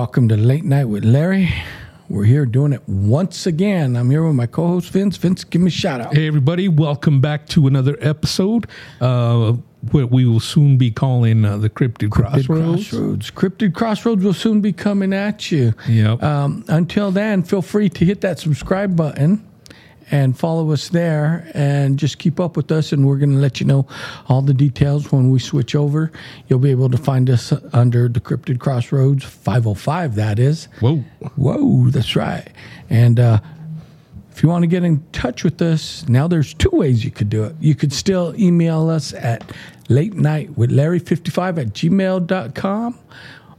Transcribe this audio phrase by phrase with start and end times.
[0.00, 1.52] Welcome to Late Night with Larry.
[2.08, 3.96] We're here doing it once again.
[3.96, 5.18] I'm here with my co host, Vince.
[5.18, 6.14] Vince, give me a shout out.
[6.14, 8.66] Hey, everybody, welcome back to another episode.
[8.98, 9.52] Uh,
[9.92, 12.88] what we will soon be calling uh, the Cryptid, Cryptid Crossroads.
[12.88, 13.30] Crossroads.
[13.30, 15.74] Cryptid Crossroads will soon be coming at you.
[15.86, 16.22] Yep.
[16.22, 19.46] Um, until then, feel free to hit that subscribe button
[20.10, 23.60] and follow us there and just keep up with us and we're going to let
[23.60, 23.86] you know
[24.28, 26.10] all the details when we switch over.
[26.48, 30.66] You'll be able to find us under the cryptid crossroads 505 that is.
[30.80, 30.96] Whoa.
[31.36, 32.48] whoa that's right.
[32.88, 33.40] And uh,
[34.32, 37.30] if you want to get in touch with us now there's two ways you could
[37.30, 37.54] do it.
[37.60, 39.52] You could still email us at
[39.88, 42.98] late night with larry 55 at gmail.com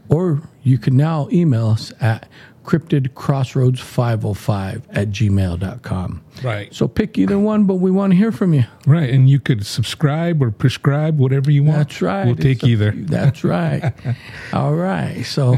[0.09, 2.27] or you can now email us at
[2.64, 6.23] cryptidcrossroads505 at gmail.com.
[6.44, 6.73] Right.
[6.73, 8.64] So pick either one, but we want to hear from you.
[8.86, 9.09] Right.
[9.09, 11.89] And you could subscribe or prescribe, whatever you want.
[11.89, 12.26] That's right.
[12.26, 12.92] We'll take It's up to either.
[12.92, 13.94] That's right.
[14.54, 15.23] All right.
[15.23, 15.58] So,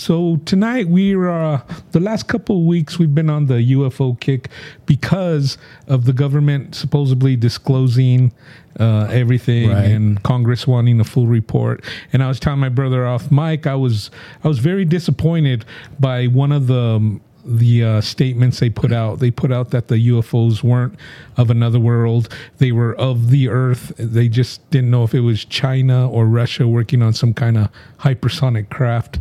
[0.00, 1.60] So tonight we're uh,
[1.92, 4.48] the last couple of weeks we've been on the UFO kick
[4.86, 8.32] because of the government supposedly disclosing
[8.78, 9.84] uh, everything Right.
[9.90, 11.84] and Congress wanting a full report.
[12.14, 14.10] And I was telling my brother off mic, I was
[14.42, 15.66] I was very disappointed
[15.98, 19.18] by one of the um, the uh, statements they put out.
[19.18, 20.94] They put out that the UFOs weren't
[21.36, 23.92] of another world; they were of the Earth.
[23.98, 27.68] They just didn't know if it was China or Russia working on some kind of
[27.98, 29.18] hypersonic craft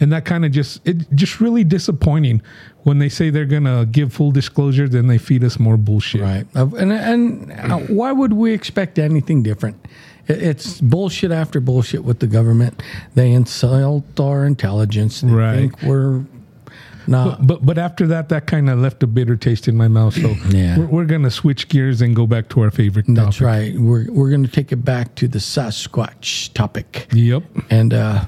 [0.00, 2.40] and that kind of just it just really disappointing
[2.84, 6.46] when they say they're gonna give full disclosure then they feed us more bullshit right.
[6.54, 9.76] And, and uh, why would we expect anything different?
[10.30, 12.82] It's bullshit after bullshit with the government.
[13.14, 15.22] They insult our intelligence.
[15.22, 15.56] They Right.
[15.56, 16.24] think we're
[17.06, 17.46] not.
[17.46, 20.34] but but after that that kind of left a bitter taste in my mouth so
[20.50, 20.78] Yeah.
[20.78, 23.74] we're, we're gonna switch gears and go back to our favorite That's topic right.
[23.78, 27.06] We're, we're going to take it back to the Sasquatch topic.
[27.12, 28.26] yep And uh,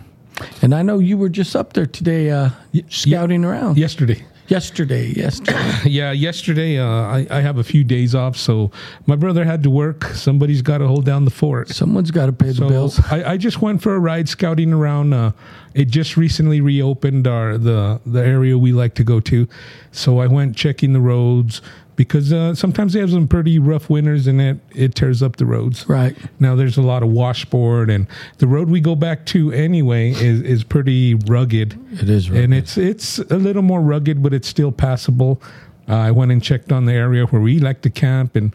[0.62, 2.50] and I know you were just up there today, uh,
[2.88, 3.78] scouting around.
[3.78, 5.62] yesterday Yesterday, yesterday.
[5.84, 8.72] yeah yesterday uh, I, I have a few days off so
[9.06, 12.32] my brother had to work somebody's got to hold down the fort Someone's got to
[12.32, 12.98] pay the bills.
[13.12, 15.12] I, I just went for a ride scouting around.
[15.12, 15.30] Uh,
[15.74, 19.48] it just recently reopened our the the area we like to go to,
[19.92, 21.62] so I went checking the roads
[21.96, 25.44] because uh, sometimes they have some pretty rough winters and it it tears up the
[25.44, 25.86] roads.
[25.88, 26.16] Right.
[26.38, 28.06] Now there's a lot of washboard and
[28.38, 31.78] the road we go back to anyway is is pretty rugged.
[31.92, 32.44] It is rugged.
[32.44, 35.42] and it's it's a little more rugged, but it's still passable.
[35.88, 38.54] Uh, I went and checked on the area where we like to camp and.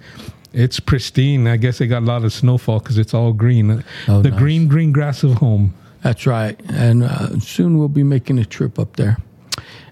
[0.57, 1.47] It's pristine.
[1.47, 3.83] I guess they got a lot of snowfall because it's all green.
[4.07, 4.39] Oh, the nice.
[4.39, 5.73] green, green grass of home.
[6.05, 6.55] That's right.
[6.69, 9.17] And uh, soon we'll be making a trip up there.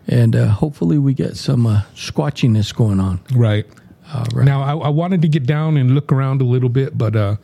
[0.07, 3.19] And uh, hopefully we get some uh, squatchiness going on.
[3.34, 3.66] Right.
[4.31, 4.46] Right.
[4.46, 7.38] Now, I, I wanted to get down and look around a little bit, but uh,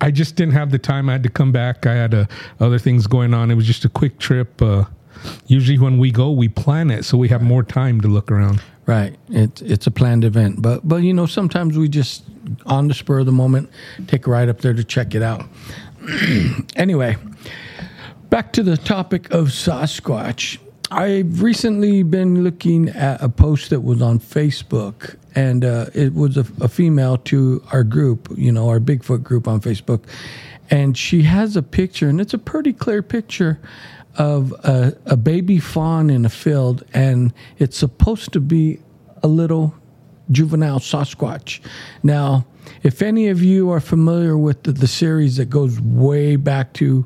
[0.00, 1.08] I just didn't have the time.
[1.08, 1.86] I had to come back.
[1.86, 2.26] I had uh,
[2.60, 3.50] other things going on.
[3.50, 4.62] It was just a quick trip.
[4.62, 4.84] Uh,
[5.48, 8.62] usually, when we go, we plan it so we have more time to look around.
[8.86, 9.16] Right.
[9.28, 12.22] It's it's a planned event, but but you know sometimes we just
[12.64, 13.68] on the spur of the moment
[14.06, 15.44] take a ride up there to check it out.
[16.76, 17.16] anyway,
[18.30, 20.58] back to the topic of Sasquatch.
[20.90, 26.38] I've recently been looking at a post that was on Facebook, and uh, it was
[26.38, 30.04] a, a female to our group, you know, our Bigfoot group on Facebook,
[30.70, 33.60] and she has a picture, and it's a pretty clear picture
[34.16, 38.80] of a, a baby fawn in a field, and it's supposed to be
[39.22, 39.74] a little
[40.30, 41.60] juvenile Sasquatch.
[42.02, 42.46] Now,
[42.82, 47.04] if any of you are familiar with the, the series that goes way back to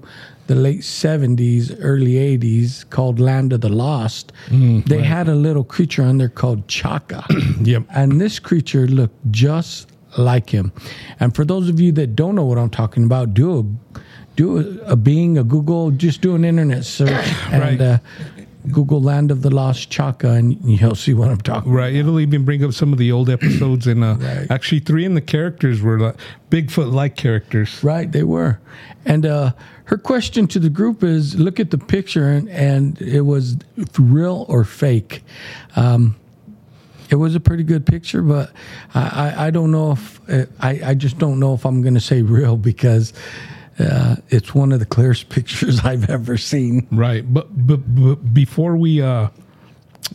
[0.48, 6.02] the late 70s, early 80s, called Land of the Lost, they had a little creature
[6.02, 7.24] on there called Chaka.
[7.62, 7.84] Yep.
[7.94, 10.72] And this creature looked just like him.
[11.20, 14.00] And for those of you that don't know what I'm talking about, do a
[14.34, 17.10] do a, a Bing, a Google, just do an internet search
[17.52, 17.80] and Right.
[17.80, 17.98] uh,
[18.70, 21.70] Google Land of the Lost Chaka, and you'll see what I'm talking.
[21.70, 21.76] about.
[21.80, 21.94] Right.
[21.94, 24.46] It'll even bring up some of the old episodes, and uh, Right.
[24.50, 26.16] actually, three of the characters were like
[26.50, 27.82] Bigfoot-like characters.
[27.82, 28.60] Right, they were.
[29.04, 29.52] And uh,
[29.86, 33.56] her question to the group is look at the picture, and, and it was
[33.98, 35.24] real or fake.
[35.74, 36.14] Um,
[37.10, 38.52] it was a pretty good picture, but
[38.94, 41.94] I, I, I don't know if uh, I, I just don't know if I'm going
[41.94, 43.12] to say real because
[43.82, 46.86] uh, it's one of the clearest pictures I've ever seen.
[46.90, 47.24] Right.
[47.32, 49.28] But but, but before we uh,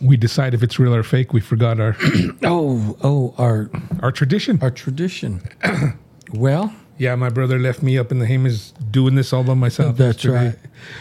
[0.02, 1.96] we decide if it's real or fake, we forgot our
[2.44, 3.70] Oh, oh, our
[4.02, 4.60] our tradition.
[4.62, 5.42] our tradition.
[6.34, 9.98] well, Yeah, my brother left me up in the Hamas doing this all by myself.
[9.98, 10.46] That's yesterday.
[10.50, 10.60] right.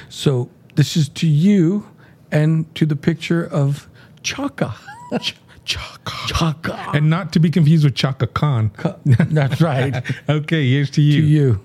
[0.09, 1.87] So this is to you
[2.33, 3.89] and to the picture of
[4.23, 4.75] Chaka.
[5.65, 6.13] Chaka.
[6.29, 6.91] Chaka.
[6.95, 8.71] And not to be confused with Chaka Khan.
[9.05, 10.03] That's right.
[10.29, 11.21] Okay, here's to you.
[11.23, 11.61] to you.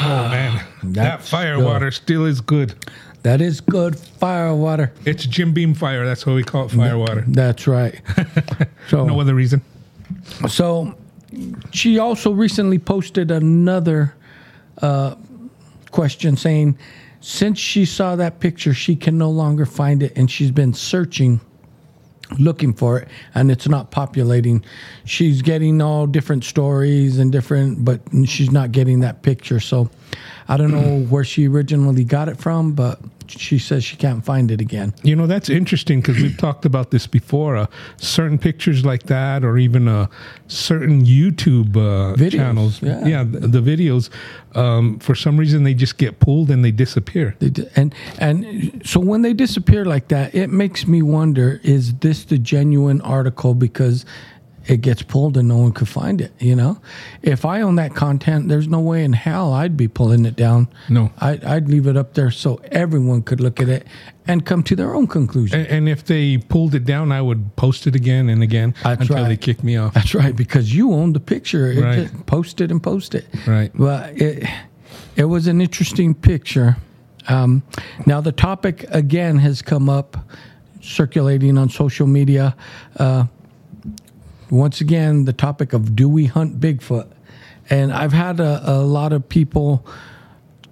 [0.00, 1.64] Oh man, that That's fire good.
[1.64, 2.74] water still is good.
[3.22, 4.92] That is good fire water.
[5.04, 6.06] It's Jim Beam fire.
[6.06, 7.24] That's what we call it, fire water.
[7.26, 8.00] That's right.
[8.88, 9.60] So No other reason.
[10.48, 10.96] So
[11.72, 14.14] she also recently posted another
[14.80, 15.14] uh,
[15.90, 16.78] question saying,
[17.20, 21.40] since she saw that picture, she can no longer find it, and she's been searching,
[22.38, 24.64] looking for it, and it's not populating.
[25.04, 29.60] She's getting all different stories and different, but she's not getting that picture.
[29.60, 29.90] So
[30.48, 34.50] I don't know where she originally got it from, but she says she can't find
[34.50, 34.94] it again.
[35.02, 37.56] You know, that's interesting because we've talked about this before.
[37.56, 37.66] Uh,
[37.96, 40.06] certain pictures like that, or even uh,
[40.46, 43.24] certain YouTube uh, Videos, channels, yeah.
[43.24, 44.10] the, the videos,
[44.54, 47.36] um, for some reason they just get pulled and they disappear.
[47.38, 51.94] They di- and and so when they disappear like that, it makes me wonder: is
[51.94, 53.54] this the genuine article?
[53.54, 54.04] Because
[54.68, 56.30] it gets pulled and no one could find it.
[56.38, 56.80] You know,
[57.22, 60.68] if I own that content, there's no way in hell I'd be pulling it down.
[60.90, 61.10] No.
[61.18, 63.86] I'd, I'd leave it up there so everyone could look at it
[64.26, 65.60] and come to their own conclusion.
[65.60, 69.00] And, and if they pulled it down, I would post it again and again That's
[69.00, 69.28] until right.
[69.28, 69.94] they kick me off.
[69.94, 71.72] That's right, because you own the picture.
[71.72, 72.08] It Right.
[72.10, 73.24] just post it and post it.
[73.46, 73.70] Right.
[73.74, 74.46] But it
[75.16, 76.76] it was an interesting picture.
[77.26, 77.62] Um,
[78.06, 80.16] now the topic again has come up,
[80.82, 82.54] circulating on social media.
[82.98, 83.24] Uh,
[84.50, 87.10] once again, the topic of do we hunt Bigfoot?
[87.70, 89.86] And I've had a, a lot of people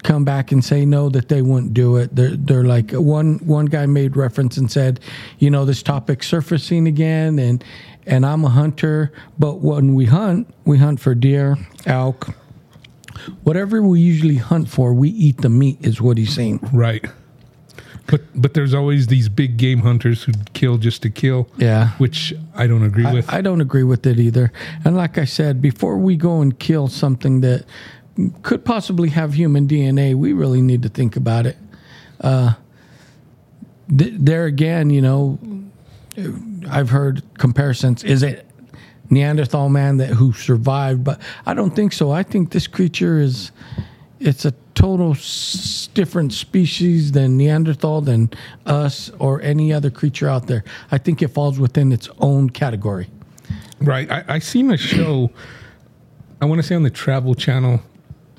[0.02, 2.14] come back and say no that they wouldn't do it.
[2.14, 5.00] They're they're like one one guy made reference and said,
[5.38, 7.62] you know, this topic surfacing again and
[8.06, 11.56] and I'm a hunter, but when we hunt, we hunt for deer,
[11.86, 12.28] elk,
[13.42, 16.60] whatever we usually hunt for, we eat the meat is what he's saying.
[16.72, 17.04] Right.
[18.06, 21.48] But but there's always these big game hunters who kill just to kill.
[21.56, 21.90] Yeah.
[21.98, 23.28] Which I don't agree with.
[23.32, 24.52] I don't agree with it either.
[24.84, 27.64] And like I said, before we go and kill something that
[28.42, 31.56] could possibly have human DNA, we really need to think about it.
[32.20, 32.54] Uh,
[33.96, 35.38] th- there again, you know,
[36.70, 38.04] I've heard comparisons.
[38.04, 38.48] Is it
[39.10, 41.04] Neanderthal man that who survived?
[41.04, 42.10] But I don't think so.
[42.10, 43.50] I think this creature is
[44.18, 48.30] it's a total s- different species than Neanderthal, than
[48.66, 50.62] us, or any other creature out there.
[50.92, 53.08] I think it falls within its own category.
[53.80, 54.08] Right.
[54.10, 55.30] I, I seen a show,
[56.40, 57.80] I want to say on the Travel Channel,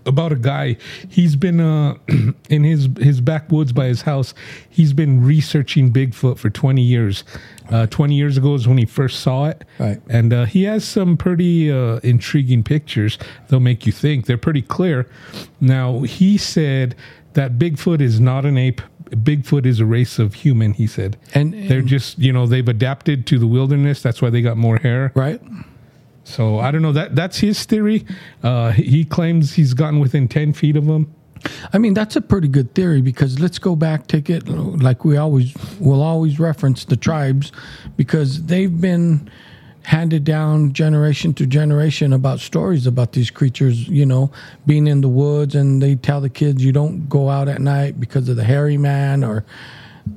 [0.07, 0.77] about a guy.
[1.09, 1.95] He's been uh,
[2.50, 4.33] in his his backwoods by his house.
[4.69, 7.24] He's been researching Bigfoot for twenty years.
[7.69, 9.63] Uh, twenty years ago is when he first saw it.
[9.80, 10.01] Right.
[10.09, 13.18] And uh, he has some pretty uh, intriguing pictures.
[13.50, 14.25] They'll make you think.
[14.25, 15.09] They're pretty clear.
[15.59, 16.95] Now he said
[17.33, 18.81] that Bigfoot is not an ape.
[19.09, 20.74] Bigfoot is a race of human.
[20.74, 21.18] He said.
[21.33, 24.01] And- they're just you know they've adapted to the wilderness.
[24.01, 25.12] That's why they got more hair.
[25.15, 25.42] Right?
[26.27, 26.91] So I don't know.
[26.91, 28.06] That that's his theory.
[28.44, 31.13] Uh, he claims he's gotten within ten feet of him.
[31.71, 35.16] I mean, that's a pretty good theory because let's go back, take it like we
[35.16, 37.51] always will always reference the tribes
[37.95, 39.30] because they've been
[39.83, 44.30] handed down generation to generation about stories about these creatures, you know,
[44.66, 47.97] being in the woods and they tell the kids you don't go out at night
[48.01, 49.45] because of the hairy man or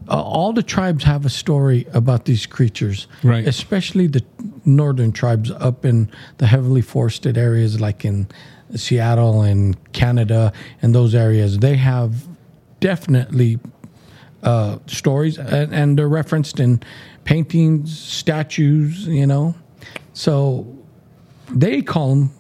[0.09, 3.07] uh, all the tribes have a story about these creatures.
[3.23, 3.47] Right.
[3.47, 4.25] Especially the
[4.65, 8.29] northern tribes up in the heavily forested areas like in
[8.75, 10.53] Seattle and Canada
[10.83, 11.59] and those areas.
[11.59, 12.27] They have
[12.81, 13.59] definitely
[14.43, 16.83] uh, stories and, and they're referenced in
[17.25, 19.55] paintings, statues, you know.
[20.13, 20.67] So
[21.51, 22.31] they call them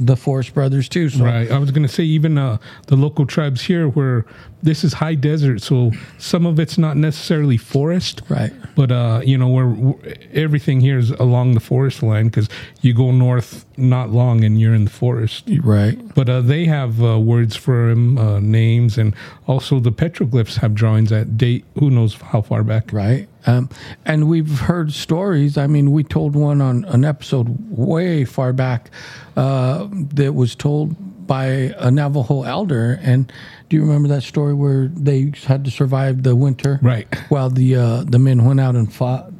[0.00, 1.08] the Forest Brothers too.
[1.08, 1.50] So Right.
[1.50, 4.24] I was going to say even uh, the local tribes here, where
[4.62, 8.22] this is high desert, so some of it's not necessarily forest.
[8.28, 8.52] Right.
[8.74, 9.94] But uh, you know, where
[10.32, 12.48] everything here is along the forest line because
[12.80, 15.48] you go north not long and you're in the forest.
[15.62, 15.96] Right.
[16.14, 19.14] But uh, they have uh, words for him, uh, names, and
[19.46, 22.92] also the petroglyphs have drawings that date who knows how far back.
[22.92, 23.28] Right.
[23.46, 23.70] Um,
[24.04, 25.56] and we've heard stories.
[25.56, 28.90] I mean, we told one on an episode way far back
[29.36, 30.96] uh, that was told
[31.28, 31.44] by
[31.78, 32.98] a Navajo elder.
[33.02, 33.32] And
[33.68, 36.80] do you remember that story where they had to survive the winter?
[36.82, 37.06] Right.
[37.28, 39.30] While the uh, the men went out and fought.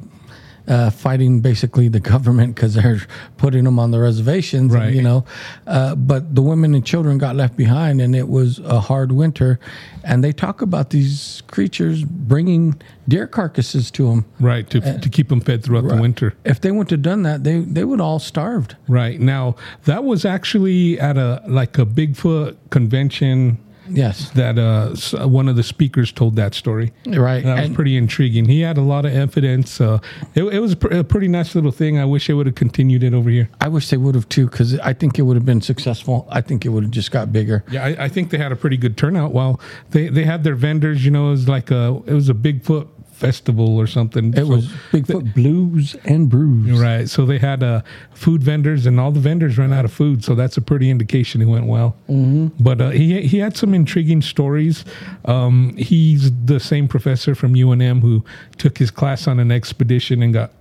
[0.68, 3.00] Uh, fighting basically the government because they're
[3.38, 4.94] putting them on the reservations, and, Right.
[4.94, 5.24] you know.
[5.66, 9.58] Uh, but the women and children got left behind, and it was a hard winter.
[10.04, 14.26] And they talk about these creatures bringing deer carcasses to them.
[14.40, 14.68] Right.
[14.70, 16.34] To, to keep them fed throughout the winter.
[16.44, 18.76] If they wouldn't have done that, they they would all starved.
[18.88, 19.56] Right now,
[19.86, 23.58] that was actually at a like a Bigfoot convention
[23.90, 24.30] Yes.
[24.30, 26.92] that uh, one of the speakers told that story.
[27.06, 27.44] Right.
[27.44, 28.46] That was And- pretty intriguing.
[28.46, 29.80] He had a lot of evidence.
[29.80, 29.98] Uh,
[30.34, 31.98] it, it was a, pretty nice little thing.
[31.98, 33.48] I wish they would have continued it over here.
[33.60, 36.26] I wish they would have too, because I think it would have been successful.
[36.30, 37.64] I think it would have just got bigger.
[37.70, 39.32] Yeah, I, I think they had a pretty good turnout.
[39.32, 42.34] While they, they had their vendors, you know, it was like a it was a
[42.34, 44.32] Bigfoot festival or something.
[44.32, 46.78] It So- was Bigfoot Blues and Brews.
[46.80, 47.08] right.
[47.08, 47.82] So they had uh,
[48.14, 50.24] food vendors, and all the vendors ran out of food.
[50.24, 51.96] So that's a pretty indication it went well.
[52.08, 52.62] Mm-hmm.
[52.62, 54.84] But uh, he he had some intriguing stories.
[55.24, 58.24] Um, he's the same professor from UNM who
[58.56, 60.52] took his class on an expedition and got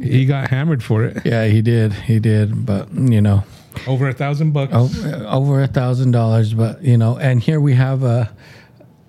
[0.00, 1.22] he got hammered for it.
[1.24, 1.92] Yeah, he did.
[1.92, 2.64] He did.
[2.64, 3.42] But, you know,
[3.88, 4.72] Over a thousand bucks.
[4.72, 6.54] o- over a thousand dollars.
[6.54, 8.26] But, you know, and here we have a, uh,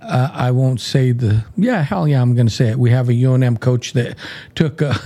[0.01, 2.79] I won't say the, yeah, hell yeah, I'm going to say it.
[2.79, 4.17] We have a UNM coach that
[4.55, 4.99] took a,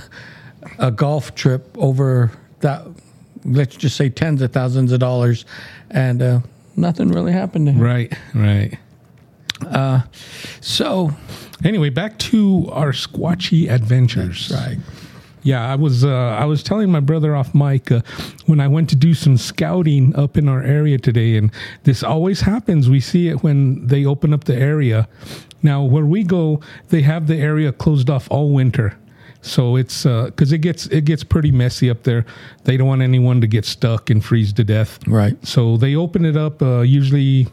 [0.77, 2.85] a golf trip over that,
[3.43, 5.45] let's just say tens of thousands of dollars,
[5.89, 6.39] and uh,
[6.75, 7.81] nothing really happened to him.
[7.81, 8.13] Right.
[8.35, 8.77] Right.
[10.61, 11.11] So,
[11.63, 14.51] Anyway, back to our squatchy adventures.
[14.53, 14.77] right.
[15.43, 18.01] Yeah, I was uh, I was telling my brother off mic uh,
[18.45, 21.51] when I went to do some scouting up in our area today, and
[21.83, 22.89] this always happens.
[22.89, 25.07] We see it when they open up the area.
[25.61, 28.97] Now, where we go, they have the area closed off all winter,
[29.41, 32.25] so it's because it gets it gets pretty messy up there.
[32.63, 35.05] They don't want anyone to get stuck and freeze to death.
[35.07, 35.37] Right.
[35.45, 37.47] So they open it up uh, usually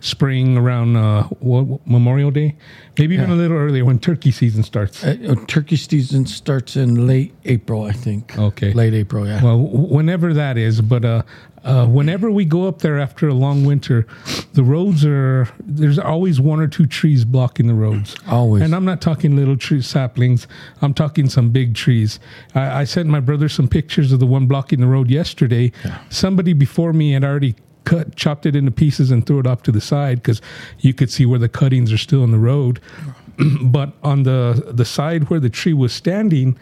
[0.00, 2.56] spring around uh, what, Memorial Day,
[2.98, 3.34] maybe even Yeah.
[3.34, 5.02] a little earlier when turkey season starts.
[5.04, 8.38] Uh, turkey season starts in late April, I think.
[8.38, 8.72] Okay.
[8.72, 9.42] Late April, yeah.
[9.42, 11.22] Well, whenever that is, but uh,
[11.64, 14.06] uh, whenever we go up there after a long winter,
[14.52, 18.14] the roads are there's always one or two trees blocking the roads.
[18.28, 18.62] Always.
[18.62, 20.46] And I'm not talking little tree saplings.
[20.80, 22.20] I'm talking some big trees.
[22.54, 25.72] I, I sent my brother some pictures of the one blocking the road yesterday.
[26.08, 27.56] Somebody before me had already
[27.88, 30.40] cut, chopped it into pieces and threw it off to the side because
[30.78, 32.80] you could see where the cuttings are still in the road.
[33.62, 36.58] but on the the side where the tree was standing,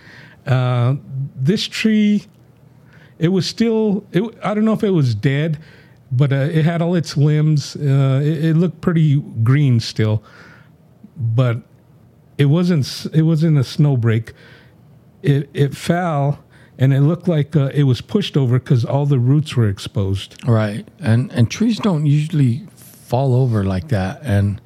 [0.46, 0.94] uh,
[1.34, 2.24] this tree
[3.18, 5.58] it was still it, i don't know if it was dead
[6.12, 10.22] but uh, it had all its limbs uh, it, it looked pretty green still
[11.16, 11.62] but
[12.38, 14.32] it wasn't it wasn't a snow break
[15.22, 16.44] it it fell
[16.78, 20.36] and it looked like uh, it was pushed over because all the roots were exposed
[20.46, 20.86] Right.
[21.00, 24.60] And and trees don't usually fall over like that and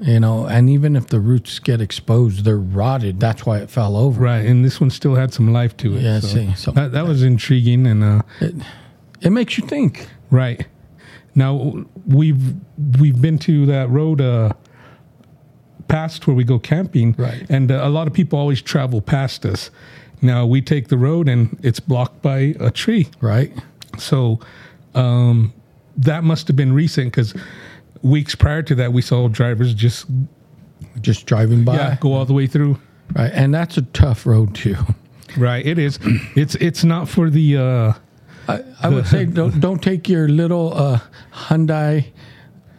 [0.00, 3.18] you know, and even if the roots get exposed, they're rotted.
[3.18, 4.22] That's why it fell over.
[4.22, 6.92] right and this one still had some life to it Yeah, so see, so- that,
[6.92, 8.22] that was intriguing and uh,
[9.20, 10.08] It makes you think.
[10.30, 10.66] Right.
[11.34, 12.54] Now we've
[13.00, 14.52] we've been to that road uh
[15.88, 17.46] past where we go camping Right.
[17.48, 19.70] and uh, a lot of people always travel past us.
[20.22, 23.08] Now we take the road and it's blocked by a tree.
[23.20, 23.52] Right.
[23.98, 24.40] So
[24.94, 25.52] um
[25.96, 27.34] that must have been recent cuz
[28.02, 30.06] weeks prior to that we saw drivers just
[31.00, 31.74] Just driving by.
[31.76, 32.78] yeah, go all the way through.
[33.14, 33.30] Right.
[33.34, 34.76] And that's a tough road too.
[35.36, 35.98] Right, it is.
[36.34, 37.92] It's it's not for the uh
[38.48, 41.00] I, I would say don't don't take your little uh,
[41.32, 42.06] Hyundai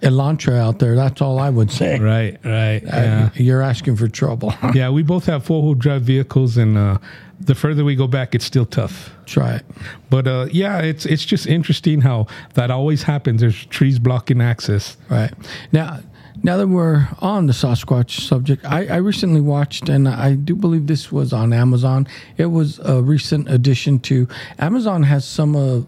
[0.01, 0.95] Elantra out there.
[0.95, 1.99] That's all I would say.
[1.99, 2.83] right, right.
[2.83, 3.29] Uh, Yeah.
[3.35, 4.53] You're asking for trouble.
[4.73, 6.97] Yeah, we both have four wheel drive vehicles, and uh,
[7.39, 9.11] the further we go back, it's still tough.
[9.25, 9.65] Try it.
[10.09, 13.41] But uh, yeah, it's it's just interesting how that always happens.
[13.41, 14.95] There's trees blocking access.
[15.09, 15.31] Right.
[15.71, 15.99] Now,
[16.43, 20.87] now that we're on the Sasquatch subject, I, I recently watched, and I do believe
[20.87, 22.07] this was on Amazon.
[22.37, 24.27] It was a recent addition to
[24.59, 25.85] Amazon has some of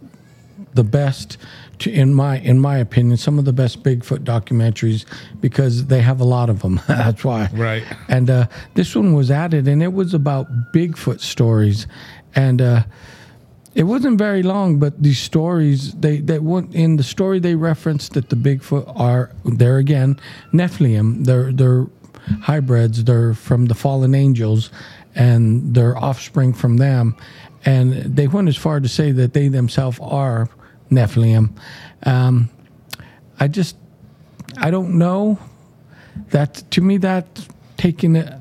[0.74, 1.38] the best,
[1.81, 5.05] to, in my in my opinion, some of the best Bigfoot documentaries
[5.39, 6.79] because they have a lot of them.
[6.88, 7.50] That's why.
[7.53, 7.83] Right.
[8.07, 11.88] And uh, this one was added, and it was about Bigfoot stories,
[12.35, 12.83] and uh,
[13.75, 14.79] it wasn't very long.
[14.79, 19.31] But these stories, they they went in the story they referenced that the Bigfoot are
[19.45, 20.19] there again,
[20.53, 21.25] Nephilim.
[21.25, 21.88] They're they're
[22.41, 23.03] hybrids.
[23.03, 24.71] They're from the fallen angels,
[25.15, 27.15] and they're offspring from them.
[27.63, 30.50] And they went as far to say that they themselves are
[30.91, 31.50] Nephilim.
[32.03, 32.50] Um,
[33.39, 33.75] I just
[34.57, 35.39] I don't know.
[36.31, 37.25] That to me that
[37.77, 38.31] taking it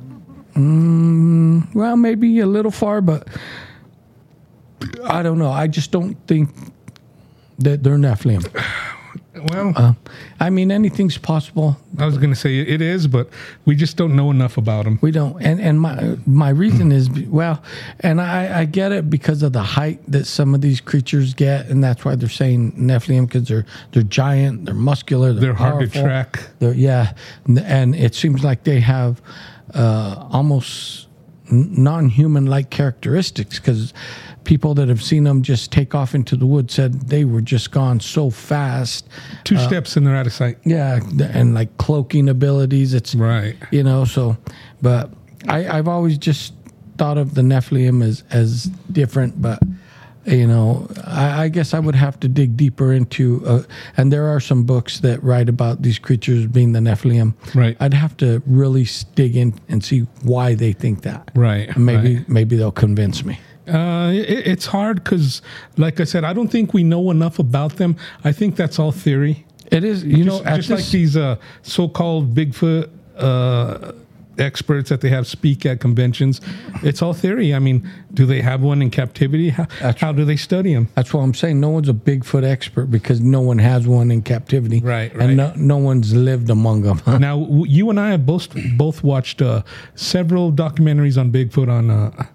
[0.54, 3.26] mm, well maybe a little far but
[5.04, 5.50] i don't know.
[5.50, 6.50] I just don't think
[7.58, 8.44] that they're nephilim
[9.52, 9.92] Well, uh,
[10.38, 13.28] i mean anything's possible I was going to say it is, but
[13.64, 14.98] we just don't know enough about them.
[15.02, 17.62] we don't and and my my reason is well
[18.00, 21.66] and i i get it because of the height that some of these creatures get
[21.66, 25.90] and that's why they're saying nephilim because they're they're giant they're muscular they're, They're hard
[25.92, 26.50] to track.
[26.58, 27.14] They're, yeah,
[27.46, 29.20] and it seems like they have
[29.74, 31.08] uh, almost
[31.50, 33.92] non-human like characteristics because
[34.44, 37.70] people that have seen them just take off into the woods said they were just
[37.70, 39.08] gone so fast.
[39.44, 40.58] Two uh, steps and they're out of sight.
[40.64, 41.00] Yeah,
[41.32, 42.94] and like cloaking abilities.
[42.94, 43.56] It's Right.
[43.70, 44.04] you know.
[44.04, 44.36] So,
[44.80, 45.10] but
[45.48, 46.54] I, I've always just
[46.98, 49.60] thought of the Nephilim as as different, but
[50.30, 53.42] you know, I, I guess I would have to dig deeper into.
[53.44, 53.62] Uh,
[53.96, 57.34] and there are some books that write about these creatures being the Nephilim.
[57.54, 57.76] Right.
[57.80, 61.30] I'd have to really dig in and see why they think that.
[61.34, 61.68] Right.
[61.68, 62.28] And maybe right.
[62.28, 63.38] maybe they'll convince me.
[63.68, 65.42] Uh, it, it's hard because,
[65.76, 67.96] like I said, I don't think we know enough about them.
[68.24, 69.46] I think that's all theory.
[69.70, 73.92] It is, you know, just, at just this- like these uh, so-called Bigfoot uh,
[74.40, 76.40] experts that they have speak at conventions.
[76.82, 77.54] It's all theory.
[77.54, 79.50] I mean, do they have one in captivity?
[79.50, 79.66] How,
[79.98, 80.88] how do they study them?
[80.94, 81.60] That's what I'm saying.
[81.60, 84.80] No one's a Bigfoot expert because no one has one in captivity.
[84.80, 85.28] Right, right.
[85.28, 87.00] And no, no one's lived among them.
[87.20, 89.62] Now, you and I have both both watched uh,
[89.94, 92.26] several documentaries on Bigfoot on uh,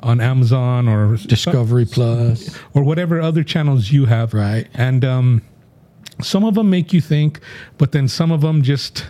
[0.00, 2.56] on Amazon or Discovery Plus.
[2.74, 4.32] or whatever other channels you have.
[4.34, 4.68] Right.
[4.74, 5.42] And um,
[6.22, 7.40] some of them make you think,
[7.78, 9.06] but then some of them just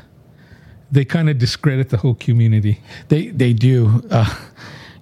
[0.91, 2.81] they kind of discredit the whole community.
[3.09, 4.03] They they do.
[4.11, 4.35] Uh,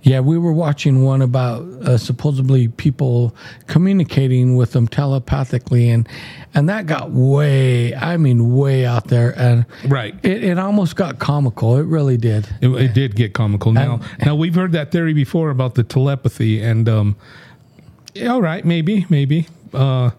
[0.03, 3.35] yeah, we were watching one about uh, supposedly people
[3.67, 6.09] communicating with them telepathically, and
[6.55, 10.15] and that got way, I mean, way out there, and Right.
[10.23, 11.77] it, it almost got comical.
[11.77, 12.49] It really did.
[12.61, 13.73] It, it did get comical.
[13.73, 17.17] Now, now we've heard that theory before about the telepathy, and um,
[18.29, 19.49] all right, maybe, maybe.
[19.75, 20.11] Uh,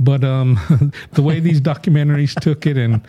[0.00, 0.58] but um,
[1.12, 3.02] the way these documentaries took it and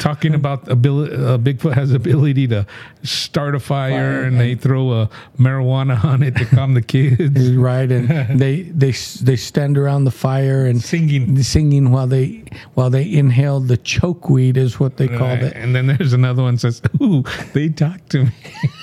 [0.00, 2.66] talking about ability, uh, Bigfoot has ability to
[3.04, 7.50] start a fire, Fire and they throw a marijuana on it to calm the kids.
[7.56, 8.08] Right, and
[8.40, 11.42] they they they stand around the fire and Singing.
[11.42, 12.44] singing while they
[12.74, 15.42] while they inhale the chokeweed is what they called Right.
[15.44, 15.52] it.
[15.56, 18.30] And then there's another one says, "Ooh, they talked to me."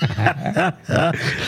[0.02, 0.72] yeah,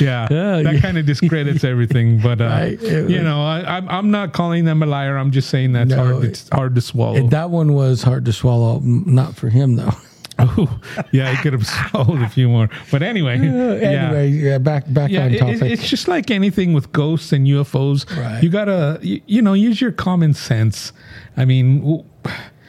[0.01, 0.27] Yeah,
[0.63, 0.81] that yeah.
[0.81, 2.21] kind of discredits everything.
[2.21, 2.83] But uh, Right.
[2.83, 5.17] It you know, I, I'm I'm not calling them a liar.
[5.17, 6.25] I'm just saying that's No, hard.
[6.25, 7.17] It's hard to swallow.
[7.17, 8.81] And that one was hard to swallow.
[8.81, 9.93] Not for him though.
[10.39, 10.81] Oh,
[11.13, 12.69] yeah, he could have swallowed a few more.
[12.91, 13.89] But anyway, uh, yeah.
[14.09, 15.63] Anyway, yeah, back back Yeah, on topic.
[15.63, 18.05] it- it's just like anything with ghosts and UFOs.
[18.17, 18.43] Right.
[18.43, 20.93] You gotta, you, you know, use your common sense.
[21.37, 22.05] I mean,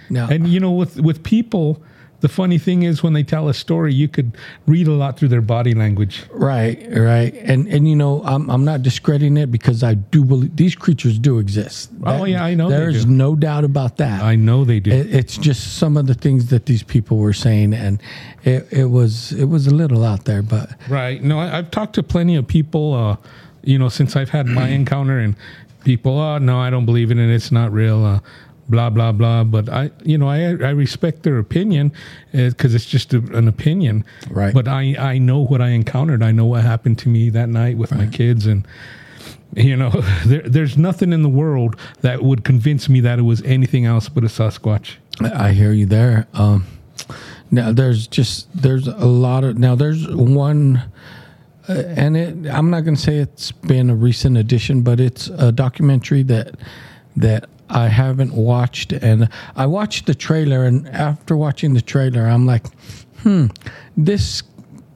[0.09, 1.81] Now- and you know, with with people,
[2.25, 4.35] the funny thing is when they tell a story, you could
[4.65, 6.23] read a lot through their body language.
[6.31, 10.55] right, right, and and you know, I'm I'm not discrediting it because I do believe
[10.55, 11.91] these creatures do exist.
[12.03, 13.11] Oh, yeah, I know they There's do.
[13.11, 14.23] no doubt about that.
[14.23, 14.89] I know they do.
[14.89, 18.01] it, it's just some of the things that these people were saying, and
[18.43, 21.21] it, it was it was a little out there, but Right.
[21.21, 23.17] No, I, I've talked to plenty of people, uh,
[23.63, 25.35] you know, since I've had my encounter, and
[25.83, 27.29] people, oh, no, I don't believe in it.
[27.29, 28.03] It's not real.
[28.03, 28.19] Uh,
[28.69, 29.43] blah blah blah.
[29.43, 31.91] But I, you know, I I respect their opinion
[32.31, 34.05] because it's just a, an opinion.
[34.29, 34.53] Right.
[34.53, 36.23] But I I know what I encountered.
[36.23, 38.67] I know what happened to me that night with my kids, and
[39.55, 39.89] you know,
[40.25, 44.09] there, there's nothing in the world that would convince me that it was anything else
[44.09, 44.95] but a Sasquatch.
[45.21, 46.27] I I hear you there.
[46.33, 46.65] Um,
[47.51, 50.83] now there's just there's a lot of now there's one,
[51.69, 55.27] uh, and it I'm not going to say it's been a recent addition, but it's
[55.27, 56.55] a documentary that
[57.15, 62.45] that I haven't watched, and I watched the trailer, and after watching the trailer, I'm
[62.45, 62.65] like,
[63.23, 63.47] hmm,
[63.97, 64.43] this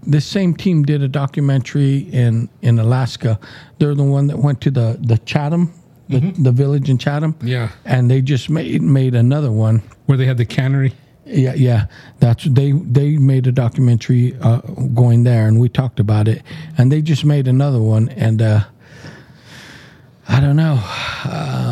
[0.04, 3.40] this same team did a documentary in in Alaska.
[3.80, 5.74] They're the one that went to the the Chatham.
[6.10, 7.70] The, the village in Chatham, Yeah.
[7.86, 10.94] and they just made made another one Where they had the cannery.
[11.24, 11.86] yeah, yeah.
[12.20, 14.62] That's they they made a documentary uh,
[14.96, 16.42] going there, and we talked about it.
[16.80, 18.62] And they just made another one, and uh,
[20.28, 20.80] I don't know.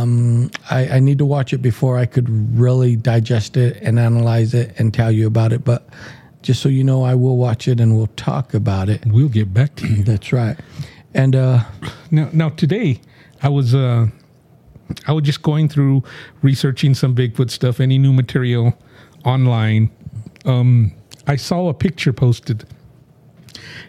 [0.01, 4.53] Um, I, I need to watch it before I could really digest it and analyze
[4.53, 5.63] it and tell you about it.
[5.63, 5.87] But
[6.41, 9.05] just so you know, I will watch it and we'll talk about it.
[9.05, 10.03] We'll get back to you.
[10.03, 10.57] That's right.
[11.13, 11.63] And uh,
[12.11, 13.01] Now, now today,
[13.43, 14.07] I was uh,
[15.07, 16.03] I was just going through
[16.41, 18.77] researching some Bigfoot stuff, any new material
[19.25, 19.91] online.
[20.45, 20.93] Um,
[21.27, 22.65] I saw a picture posted.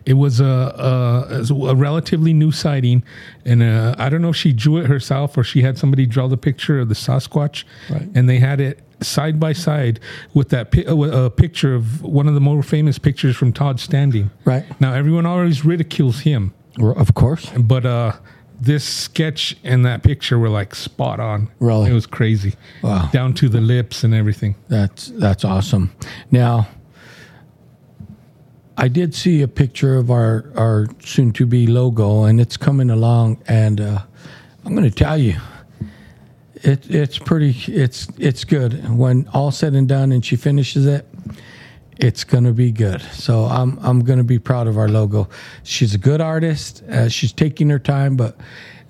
[0.07, 3.03] It was a, a, a relatively new sighting,
[3.45, 6.29] and uh, I don't know if she drew it herself or she had somebody draw
[6.29, 8.09] the picture of the Sasquatch, Right.
[8.15, 10.01] and they had it side by side
[10.35, 13.79] with that pi- uh, a picture of one of the more famous pictures from Todd
[13.81, 14.31] Standing.
[14.45, 14.65] Right.
[14.81, 18.13] now, everyone always ridicules him, of course, but uh,
[18.61, 21.49] this sketch and that picture were like spot on.
[21.61, 21.91] Really?
[21.91, 22.55] it was crazy.
[22.83, 23.09] Wow.
[23.13, 24.57] down to the lips and everything.
[24.69, 25.93] That's that's awesome.
[26.33, 26.67] Now,
[28.81, 32.91] I did see a picture of our our soon to be logo, and it's coming
[32.91, 33.43] along.
[33.49, 33.99] And uh,
[34.65, 35.37] I'm going to tell you,
[36.55, 37.57] it it's pretty.
[37.73, 41.07] It's it's good when all said and done, and she finishes it.
[41.99, 43.03] it's gonna be good.
[43.13, 45.29] So I'm I'm gonna be proud of our logo.
[45.65, 46.83] She's a good artist.
[46.85, 48.37] Uh, she's taking her time, but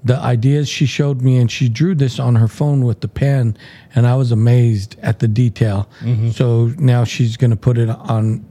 [0.04, 3.56] the ideas she showed me, and she drew this on her phone with the pen,
[3.94, 5.88] and I was amazed at the detail.
[6.32, 8.44] So now she's gonna put it on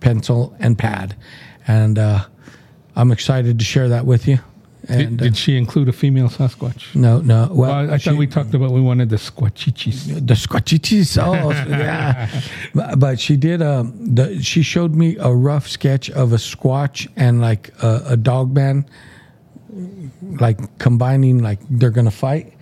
[0.00, 1.14] pencil and pad,
[1.66, 2.24] and uh,
[2.96, 4.38] I'm excited to share that with you.
[4.86, 6.94] Did, And uh, did she include a female Sasquatch?
[6.94, 7.48] no, no.
[7.52, 10.26] Well, Well, I, she- thought we talked about we wanted the squatchichis.
[10.26, 11.18] the squatchichis.
[11.22, 12.28] Oh, yeah.
[12.74, 13.60] But, but she did.
[13.60, 18.16] Um, the she showed me a rough sketch of a squatch and like a, a
[18.16, 18.86] dog man,
[20.40, 21.38] like combining.
[21.42, 22.54] Like they're gonna fight.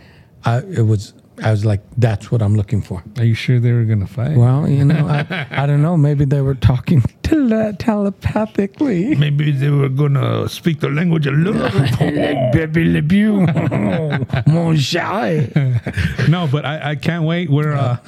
[0.44, 1.14] I it was.
[1.42, 3.02] I was like, that's what I'm looking for.
[3.18, 4.36] Are you sure they were going to fight?
[4.36, 5.96] Well, you know, I, I don't know.
[5.96, 9.14] Maybe they were talking tele- telepathically.
[9.14, 11.72] Maybe they were going to speak the language of love.
[11.98, 13.40] Baby Le Beau,
[14.46, 16.28] mon chéri.
[16.28, 17.50] no, but I, I can't wait.
[17.50, 17.98] We're uh,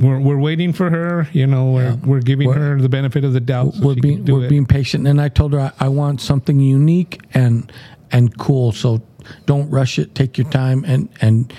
[0.00, 1.28] we're we're waiting for her.
[1.32, 3.74] You know, we're we're giving We're- her the benefit of the doubt.
[3.74, 4.48] So we're being we're it.
[4.48, 7.70] being patient and i told her I, I want something unique and
[8.10, 9.02] and cool so
[9.46, 11.52] don't rush it take your time and and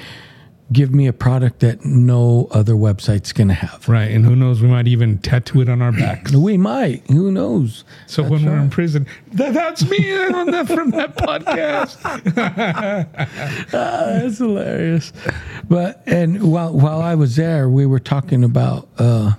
[0.71, 4.62] give me a product that no other website's gonna have right, and who knows?
[4.62, 6.32] We might even tattoo it on our backs.
[6.34, 10.89] we might who knows So when we're in prison, "That- that's me on that from
[10.91, 12.01] that podcast.
[13.71, 15.13] that's hilarious
[15.69, 19.34] but and while while i was there we were talking about uh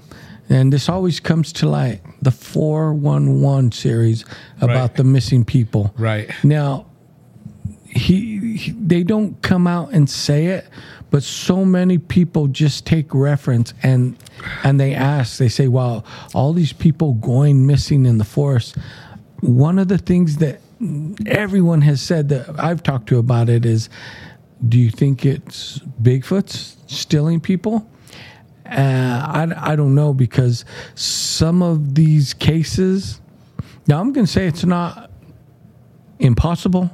[0.48, 4.24] and this always comes to light the 411 series
[4.60, 4.94] about Right.
[4.96, 6.30] the missing people Right.
[6.44, 6.86] Now,
[8.06, 10.68] he, he they don't come out and say it,
[11.10, 14.16] but so many people just take reference and
[14.62, 15.38] and they ask.
[15.38, 18.76] They say, "Wow, all these people going missing in the forest."
[19.40, 20.60] One of the things that
[21.26, 23.88] everyone has said that I've talked to about it is,
[24.68, 27.88] "Do you think it's Bigfoot's stealing people?"
[28.64, 30.64] Uh, I, I don't know because
[30.94, 33.20] some of these cases.
[33.88, 35.10] Now I'm going to say it's not
[36.18, 36.90] impossible,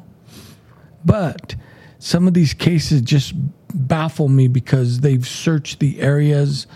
[1.05, 1.55] but
[1.99, 3.35] some of these cases just
[3.75, 6.67] baffle me because they've searched the areas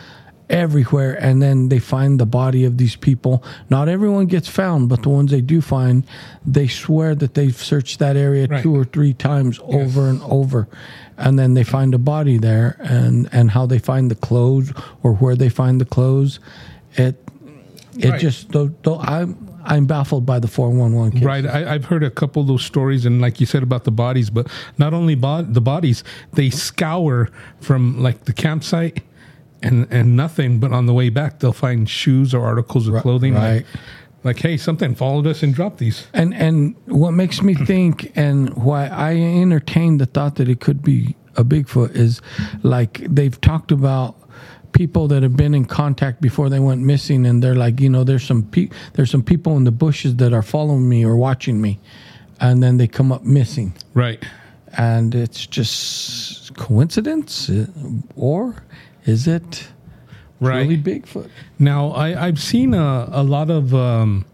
[0.48, 3.42] everywhere and then they find the body of these people.
[3.68, 6.04] Not everyone gets found, but the ones they do find,
[6.46, 8.62] they swear that they've searched that area Right.
[8.62, 10.68] two or three times over and over.
[11.18, 15.14] And then they find a body there and, and how they find the clothes or
[15.14, 16.38] where they find the clothes.
[16.94, 17.20] It
[17.98, 18.20] it Right.
[18.20, 21.24] just though, though I'm I'm baffled by the 411 case.
[21.24, 21.46] Right.
[21.46, 24.30] I, I've heard a couple of those stories, and like you said about the bodies,
[24.30, 24.48] but
[24.78, 29.02] not only the bodies, they scour from like the campsite
[29.62, 33.34] and and nothing, but on the way back they'll find shoes or articles of clothing.
[33.34, 33.56] right.
[33.56, 33.66] Like,
[34.24, 36.08] like, hey, something followed us and dropped these.
[36.12, 40.82] And and what makes me think and why I entertain the thought that it could
[40.82, 42.20] be a Bigfoot is
[42.62, 44.16] like they've talked about
[44.76, 48.04] people that have been in contact before they went missing and they're like you know
[48.04, 51.60] there's some pe- there's some people in the bushes that are following me or watching
[51.60, 51.78] me
[52.40, 54.22] and then they come up missing Right.
[54.76, 57.66] and it's just coincidence Uh,
[58.16, 58.56] or
[59.06, 59.68] is it
[60.40, 60.58] Right.
[60.68, 64.26] really Bigfoot Now, I, I've seen a, a lot of, um,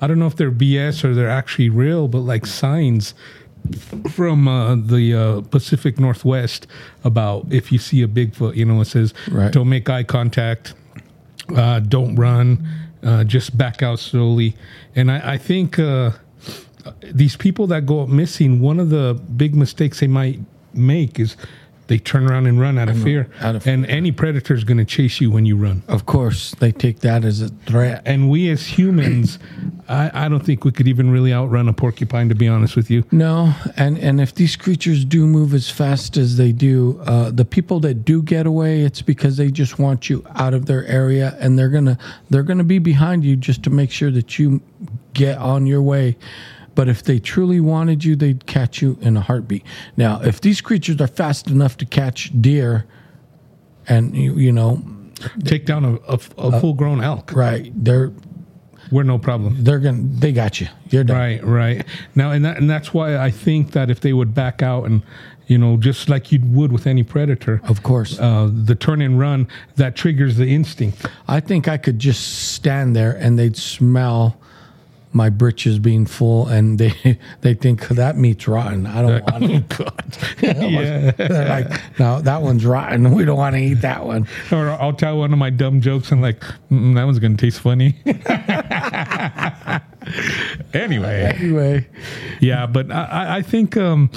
[0.00, 3.12] I don't know if they're BS or they're actually real, but like signs
[4.10, 6.66] from uh, the uh, Pacific Northwest
[7.04, 9.52] about if you see a Bigfoot, you know, it says, Right.
[9.52, 10.74] don't make eye contact,
[11.54, 12.66] uh, don't run,
[13.02, 14.54] uh, just back out slowly.
[14.94, 16.12] And I, I think uh,
[17.12, 20.38] these people that go up missing, one of the big mistakes they might
[20.74, 21.36] make is
[21.88, 23.28] they turn around and run out of fear.
[23.40, 25.82] out of and any predator is going to chase you when you run.
[25.88, 29.40] of course they take that as a threat And we as humans,
[29.90, 32.90] I, I don't think we could even really outrun a porcupine, to be honest with
[32.90, 33.04] you.
[33.10, 37.44] No, and and if these creatures do move as fast as they do, uh, the
[37.44, 41.36] people that do get away, it's because they just want you out of their area,
[41.40, 41.98] and they're gonna
[42.30, 44.62] they're gonna be behind you just to make sure that you
[45.12, 46.16] get on your way.
[46.76, 49.64] But if they truly wanted you, they'd catch you in a heartbeat.
[49.96, 52.86] Now, if these creatures are fast enough to catch deer,
[53.88, 54.82] and you, you know,
[55.44, 57.32] Take down a, a, a full grown elk.
[57.32, 58.12] right, they're
[58.90, 59.62] We're no problem.
[59.62, 60.68] they're gonna they got you.
[60.90, 61.16] You're done.
[61.16, 61.86] Right, right.
[62.14, 65.02] Now, and that, and that's why I think that if they would back out and,
[65.46, 68.18] you know, just like you would with any predator, Of course.
[68.18, 71.06] uh, the turn and run that triggers the instinct.
[71.28, 74.36] I think I could just stand there and they'd smell
[75.12, 78.86] my britches being full and they they think that meat's rotten.
[78.86, 79.68] I don't want it.
[79.68, 80.16] God.
[80.40, 81.10] yeah.
[81.10, 83.10] They're like, no, that one's rotten.
[83.12, 84.28] We don't want to eat that one.
[84.52, 86.38] Or I'll tell one of my dumb jokes and like,
[86.70, 87.96] mm, that one's gonna taste funny.
[90.74, 91.86] anyway, Anyway,
[92.40, 94.10] yeah, but I, I- think um,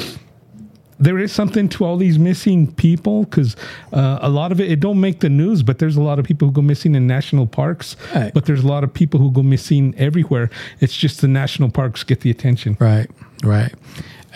[0.99, 3.55] there is something to all these missing people because
[3.91, 6.25] uh, a lot of it it don't make the news, but there's a lot of
[6.25, 7.95] people who go missing in national parks.
[8.15, 8.33] Right.
[8.33, 10.49] But there's a lot of people who go missing everywhere.
[10.79, 12.77] It's just the national parks get the attention.
[12.79, 13.09] Right,
[13.43, 13.73] right.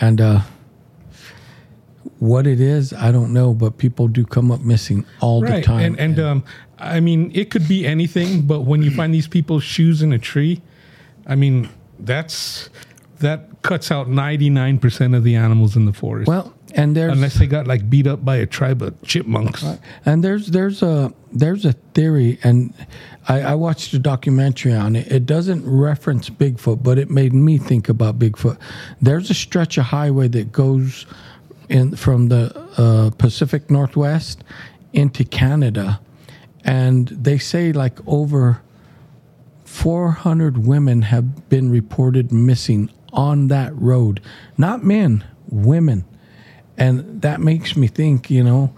[0.00, 0.40] And uh,
[2.18, 5.64] what it is, I don't know, but people do come up missing all the Right,
[5.64, 5.80] time.
[5.84, 6.44] and and um,
[6.78, 10.18] I mean it could be anything, but when you find these people's shoes in a
[10.18, 10.60] tree,
[11.26, 11.68] I mean
[12.00, 12.70] that's
[13.20, 16.28] that cuts out ninety nine percent of the animals in the forest.
[16.28, 19.64] well, and there's unless they got like beat up by a tribe of chipmunks.
[20.04, 22.72] And there's there's a there's a theory, and
[23.28, 25.10] I, I watched a documentary on it.
[25.10, 28.58] It doesn't reference Bigfoot, but it made me think about Bigfoot.
[29.00, 31.06] There's a stretch of highway that goes
[31.68, 34.42] in from the uh, Pacific Northwest
[34.92, 36.00] into Canada,
[36.64, 38.62] and they say like over
[39.64, 44.20] 400 women have been reported missing on that road.
[44.56, 46.04] Not men, women.
[46.76, 48.74] And that makes me think, you know,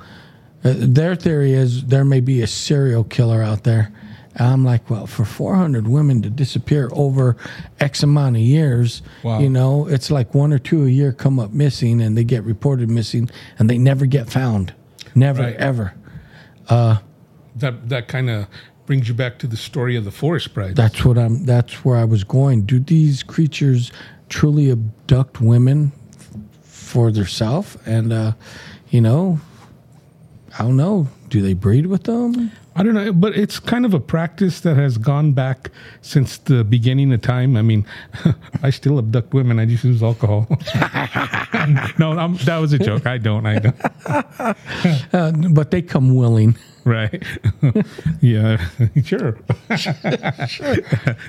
[0.64, 3.92] uh, their theory is there may be a serial killer out there.
[4.36, 7.36] I'm like, well, for 400 women to disappear over
[7.80, 9.40] X amount of years, Wow.
[9.40, 12.44] you know, it's like one or two a year come up missing and they get
[12.44, 14.72] reported missing and they never get found.
[15.14, 15.56] Never, Right.
[15.56, 15.94] ever.
[16.68, 18.46] That that kind of
[18.86, 20.76] brings you back to the story of the forest bride.
[20.76, 21.44] That's what I'm.
[21.44, 22.62] That's where I was going.
[22.62, 23.90] Do these creatures
[24.28, 25.90] truly abduct women
[26.62, 27.76] for theirself?
[27.86, 28.32] And uh,
[28.90, 29.40] you know,
[30.58, 31.08] I don't know.
[31.28, 32.52] Do they breed with them?
[32.76, 35.70] I don't know, but it's kind of a practice that has gone back
[36.02, 37.56] since the beginning of time.
[37.56, 37.84] I mean,
[38.62, 39.58] I still abduct women.
[39.58, 40.46] I just use alcohol.
[41.98, 43.06] no, I'm, that was a joke.
[43.06, 43.46] I don't.
[43.46, 43.76] I don't.
[45.12, 46.56] Uh, but they come willing.
[46.84, 47.22] Right.
[48.20, 48.56] yeah.
[49.04, 49.38] sure.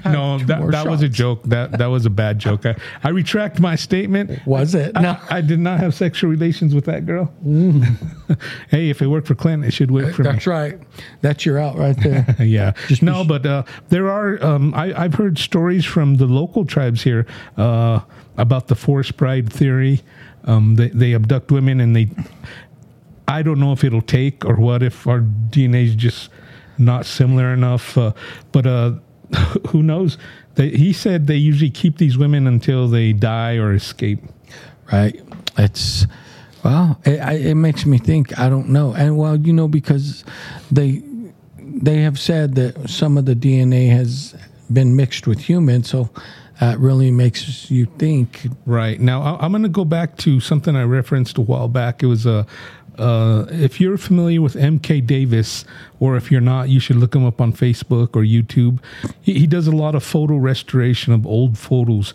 [0.06, 1.44] no, that, that was a joke.
[1.44, 2.66] That that was a bad joke.
[2.66, 4.46] I, I retract my statement.
[4.46, 4.94] Was it?
[4.94, 5.18] No.
[5.30, 7.34] I, I did not have sexual relations with that girl.
[8.70, 10.32] hey, if it worked for Clint, it should work for me.
[10.32, 10.80] That's right.
[11.22, 12.36] That's your out right there.
[12.40, 12.74] yeah.
[12.88, 14.44] Just no, but uh, there are.
[14.44, 17.26] Um, I, I've heard stories from the local tribes here
[17.58, 18.02] uh,
[18.38, 20.02] about the forest bride theory.
[20.46, 22.10] Um, they, they abduct women and they.
[23.32, 26.30] I don't know if it'll take or what if our DNA is just
[26.78, 27.98] not similar enough.
[27.98, 28.14] Uh,
[28.52, 28.94] but uh,
[29.70, 30.18] who knows?
[30.56, 34.20] They, he said they usually keep these women until they die or escape.
[34.92, 35.20] right?
[35.58, 36.06] It's
[36.64, 38.38] well, it, I, it makes me think.
[38.38, 40.24] I don't know, and well, you know, because
[40.70, 41.02] they
[41.58, 44.36] they have said that some of the DNA has
[44.72, 46.10] been mixed with human, so
[46.60, 48.48] that really makes you think.
[48.68, 52.04] Right now, I'm going to go back to something I referenced a while back.
[52.04, 52.46] It was a.
[52.98, 55.66] Uh, if you're familiar with MK Davis,
[56.00, 58.80] or if you're not, you should look him up on Facebook or YouTube.
[59.22, 62.14] He, he does a lot of photo restoration of old photos,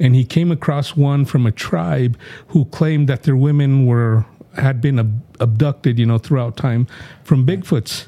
[0.00, 4.80] and he came across one from a tribe who claimed that their women were had
[4.80, 6.86] been ab- abducted, you know, throughout time
[7.24, 8.06] from Bigfoots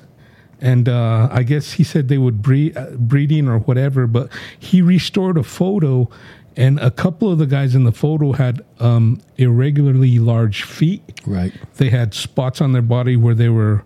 [0.61, 4.07] and uh, I guess he said they would breed uh, breeding or whatever.
[4.07, 6.11] But he restored a photo,
[6.59, 11.03] and a couple of the guys in the photo had um, irregularly large feet.
[11.25, 13.85] Right, They had spots on their body where they were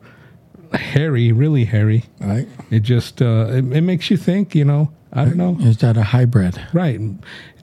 [0.73, 2.05] hairy, really hairy.
[2.19, 2.49] right.
[2.71, 4.91] It just uh, it, it makes you think, you know.
[5.13, 5.59] I don't know.
[5.61, 6.59] Is that a hybrid?
[6.73, 6.99] Right?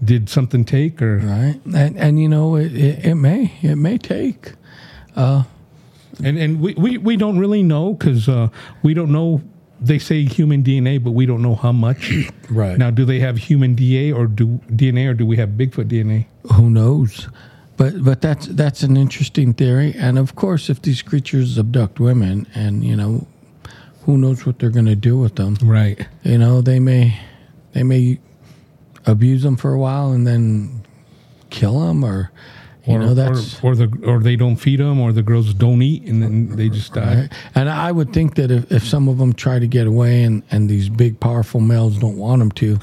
[0.03, 3.97] Did something take or Right, and and you know, it, it, it may it may
[3.97, 4.53] take.
[6.23, 8.49] and and we, we, we don't really know because uh,
[8.83, 9.41] we don't know.
[9.81, 12.11] They say human DNA, but we don't know how much.
[12.49, 12.79] Right.
[12.79, 16.25] now, do they have human DNA or do DNA or do we have Bigfoot DNA?
[16.53, 17.29] who knows
[17.77, 22.47] but but that's that's an interesting theory and of course if these creatures abduct women
[22.55, 23.27] and you know
[24.05, 26.07] who knows what they're going to do with them Right.
[26.23, 27.19] you know they may
[27.73, 28.19] they may
[29.05, 30.81] abuse them for a while and then
[31.51, 32.31] kill them or
[32.89, 35.53] you or, know that's or, or the or they don't feed them or the girls
[35.53, 37.21] don't eat and then they just die.
[37.21, 37.33] Right?
[37.53, 40.41] And I would think that if, if some of them try to get away and,
[40.49, 42.79] and these big powerful males don't want them to,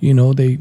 [0.00, 0.58] you know, they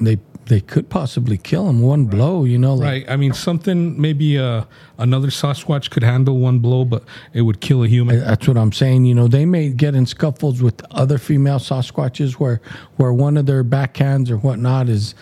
[0.00, 2.44] they they could possibly kill them one blow.
[2.44, 3.10] You know, like, Right.
[3.10, 4.64] I mean, something maybe uh,
[4.96, 8.20] another Sasquatch could handle one blow, but it would kill a human.
[8.20, 9.04] That's what I'm saying.
[9.04, 12.62] You know, they may get in scuffles with other female Sasquatches where
[12.96, 15.14] where one of their backhands or whatnot is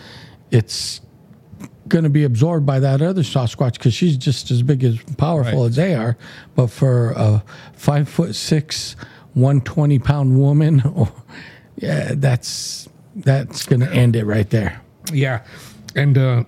[0.49, 1.01] it's
[1.87, 5.61] going to be absorbed by that other Sasquatch because she's just as big as powerful
[5.63, 5.69] Right.
[5.69, 6.17] as they are.
[6.55, 8.95] But for a five foot six,
[9.33, 11.11] one twenty pound woman, oh,
[11.77, 14.81] yeah, that's that's going to end it right there.
[15.11, 15.43] Yeah.
[15.95, 16.43] And uh,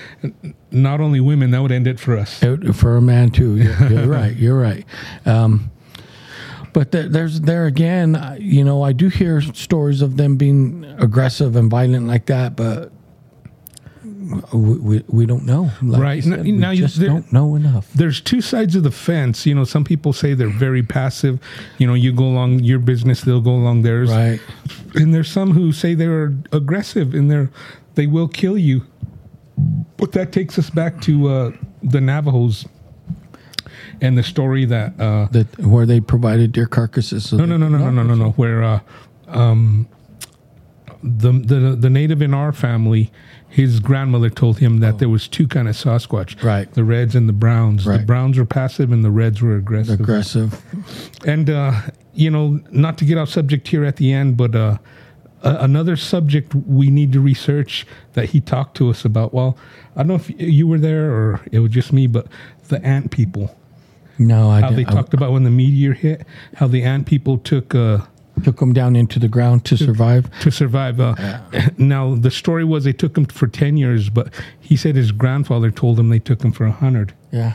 [0.70, 2.42] not only women, that would end it for us.
[2.42, 3.56] It- for a man too.
[3.56, 4.34] You're, you're right.
[4.36, 4.84] You're right.
[5.26, 5.70] Um,
[6.72, 8.36] but there's there again.
[8.40, 12.56] You know, I do hear stories of them being aggressive and violent like that.
[12.56, 12.90] But
[14.52, 15.70] we, we, don't know.
[15.82, 16.24] Like Right.
[16.24, 17.90] said, now you- just there- don't know enough.
[17.94, 19.44] there's two sides of the fence.
[19.46, 21.38] You know, some people say they're very passive.
[21.78, 24.10] You know, you go along your business, they'll go along theirs.
[24.10, 24.40] Right.
[24.94, 27.50] And there's some who say they're aggressive and they're
[27.94, 28.82] they will kill you.
[29.98, 32.66] But that takes us back to uh, the Navajos
[34.00, 37.28] and the story that uh, That where they provided deer carcasses.
[37.28, 38.80] So no no no no no no no no where uh,
[39.28, 39.86] um,
[41.02, 43.12] the the the native in our family.
[43.54, 46.46] His grandmother told him that there was two kind of Sasquatch, Oh.
[46.46, 46.72] Right.
[46.72, 47.84] The reds and the browns.
[47.84, 50.00] The browns were passive, and the reds were aggressive.
[50.00, 50.60] aggressive.
[51.24, 51.80] And uh,
[52.14, 54.78] you know, not to get off subject here at the end, but uh,
[55.44, 59.32] a- another subject we need to research that he talked to us about.
[59.32, 59.56] Well,
[59.94, 62.26] I don't know if you were there or it was just me, but
[62.68, 63.56] the ant people.
[64.18, 67.06] No, I, How they did, I talked about when the meteor hit, how the ant
[67.06, 67.98] people took uh,
[68.42, 70.28] took them down into the ground to survive.
[70.40, 70.98] to survive.
[71.00, 71.14] Uh,
[71.78, 75.70] Now the story was they took him for ten years, but he said his grandfather
[75.70, 77.12] told him they took him for a hundred.
[77.30, 77.54] Yeah.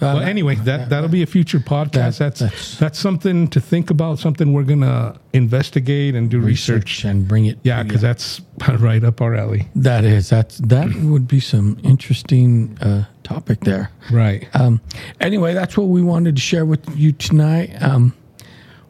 [0.00, 2.18] Well, anyway, that that'll be a future podcast.
[2.18, 4.18] That- that's, that's- that's something to think about.
[4.18, 6.84] Something we're gonna investigate and do research.
[6.84, 7.58] research and bring it.
[7.62, 8.42] Yeah, because that's
[8.80, 9.68] right up our alley.
[9.76, 13.90] that is that's that would be some interesting uh, topic there.
[14.10, 14.46] Right.
[14.54, 14.80] Um,
[15.20, 17.70] anyway, that's what we wanted to share with you tonight.
[17.80, 18.12] Um,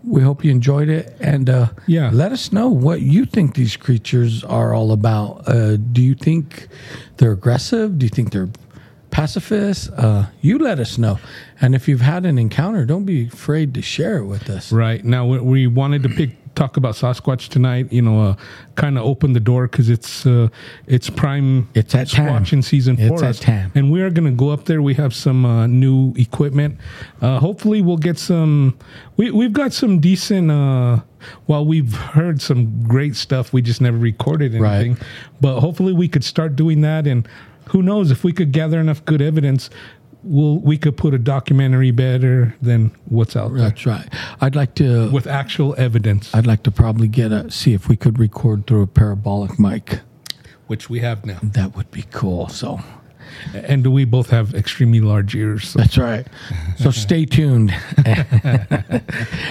[0.06, 2.10] we hope you enjoyed it, and uh, Yeah.
[2.12, 5.48] let us know what you think these creatures are all about.
[5.48, 6.68] Uh, do you think
[7.16, 7.98] they're aggressive?
[7.98, 8.48] Do you think they're
[9.10, 9.88] pacifists?
[9.90, 11.18] Uh, you let us know,
[11.60, 14.72] and if you've had an encounter, don't be afraid to share it with us.
[14.72, 15.04] Right.
[15.04, 17.92] Now we, we wanted to pick talk about Sasquatch tonight.
[17.92, 18.36] You know, uh,
[18.76, 20.48] kind of open the door because it's uh,
[20.86, 21.68] it's prime.
[21.74, 22.44] It's that time.
[22.62, 23.72] Season It's for us, time.
[23.74, 24.82] and we are going to go up there.
[24.82, 26.78] We have some uh, new equipment.
[27.20, 28.76] Uh, hopefully, we'll get some.
[29.16, 30.50] We we've got some decent.
[30.50, 31.00] Uh,
[31.46, 33.52] well, we've heard some great stuff.
[33.52, 34.74] We just never recorded Right.
[34.76, 34.98] anything.
[35.40, 37.06] But hopefully, we could start doing that.
[37.06, 37.26] And
[37.68, 39.70] who knows if we could gather enough good evidence.
[40.26, 44.08] We'll, we could put a documentary better than what's out there That's right.
[44.40, 45.10] I'd like to.
[45.10, 48.82] with actual evidence, I'd like to probably get a see if we could record through
[48.82, 50.00] a parabolic mic.
[50.66, 51.38] which we have now.
[51.42, 52.48] That would be cool.
[52.48, 52.80] So
[53.52, 55.68] And do we both have extremely large ears.
[55.68, 55.78] So.
[55.80, 56.26] that's right.
[56.78, 57.74] So stay tuned.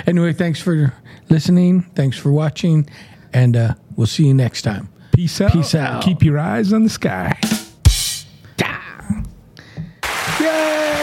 [0.07, 0.93] anyway, thanks for
[1.29, 1.83] listening.
[1.95, 2.89] Thanks for watching,
[3.33, 4.89] and uh, we'll see you next time.
[5.13, 5.51] Peace out.
[5.51, 6.03] Peace out.
[6.03, 7.37] Keep your eyes on the sky.
[10.43, 11.02] Yay!